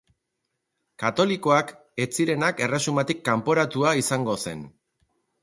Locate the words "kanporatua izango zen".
3.29-4.67